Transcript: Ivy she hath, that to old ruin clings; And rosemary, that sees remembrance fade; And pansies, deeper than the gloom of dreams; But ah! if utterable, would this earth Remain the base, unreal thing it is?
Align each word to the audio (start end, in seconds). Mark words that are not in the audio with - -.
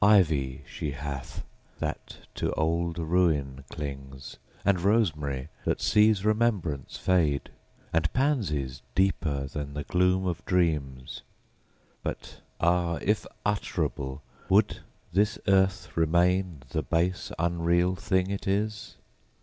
Ivy 0.00 0.62
she 0.66 0.92
hath, 0.92 1.44
that 1.78 2.16
to 2.36 2.50
old 2.54 2.98
ruin 2.98 3.64
clings; 3.68 4.38
And 4.64 4.80
rosemary, 4.80 5.50
that 5.66 5.82
sees 5.82 6.24
remembrance 6.24 6.96
fade; 6.96 7.50
And 7.92 8.10
pansies, 8.14 8.80
deeper 8.94 9.44
than 9.46 9.74
the 9.74 9.84
gloom 9.84 10.24
of 10.26 10.42
dreams; 10.46 11.20
But 12.02 12.40
ah! 12.62 12.98
if 13.02 13.26
utterable, 13.44 14.22
would 14.48 14.78
this 15.12 15.38
earth 15.46 15.94
Remain 15.98 16.62
the 16.70 16.80
base, 16.82 17.30
unreal 17.38 17.94
thing 17.94 18.30
it 18.30 18.46
is? 18.48 18.96